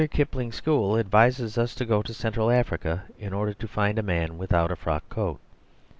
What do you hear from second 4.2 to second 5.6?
without a frock coat.